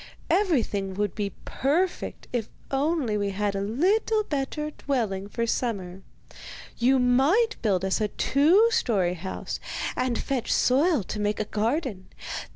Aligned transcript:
'Everything 0.31 0.95
would 0.95 1.11
now 1.11 1.15
be 1.17 1.33
perfect 1.45 2.25
if 2.33 2.49
only 2.71 3.15
we 3.19 3.29
had 3.29 3.53
a 3.55 3.61
little 3.61 4.23
better 4.23 4.71
dwelling 4.71 5.29
for 5.29 5.45
summer. 5.45 6.01
You 6.79 6.97
might 6.97 7.57
build 7.61 7.85
us 7.85 8.01
a 8.01 8.07
two 8.07 8.71
storey 8.71 9.13
house, 9.13 9.59
and 9.95 10.17
fetch 10.17 10.51
soil 10.51 11.03
to 11.03 11.19
make 11.19 11.39
a 11.39 11.45
garden. 11.45 12.07